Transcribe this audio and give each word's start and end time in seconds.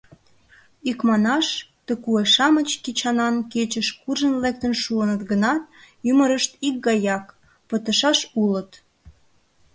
Икманаш, 0.89 1.47
ты 1.85 1.93
куэ-шамыч 2.03 2.69
кечанан 2.83 3.35
кечыш 3.53 3.87
куржын 4.01 4.35
лектын 4.43 4.73
шуыныт 4.81 5.21
гынат, 5.29 5.63
ӱмырышт 6.09 6.51
икгаяк: 6.67 7.25
пытышаш 7.69 8.19
улыт. 8.43 8.71